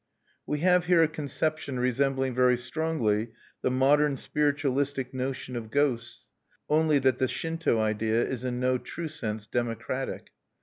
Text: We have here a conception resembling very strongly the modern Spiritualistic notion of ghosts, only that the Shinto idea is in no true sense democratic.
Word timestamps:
We 0.47 0.61
have 0.61 0.85
here 0.87 1.03
a 1.03 1.07
conception 1.07 1.79
resembling 1.79 2.33
very 2.33 2.57
strongly 2.57 3.33
the 3.61 3.69
modern 3.69 4.17
Spiritualistic 4.17 5.13
notion 5.13 5.55
of 5.55 5.69
ghosts, 5.69 6.27
only 6.67 6.97
that 6.97 7.19
the 7.19 7.27
Shinto 7.27 7.79
idea 7.79 8.23
is 8.25 8.43
in 8.43 8.59
no 8.59 8.79
true 8.79 9.07
sense 9.07 9.45
democratic. 9.45 10.31